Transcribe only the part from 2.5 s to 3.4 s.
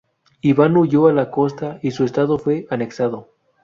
anexado.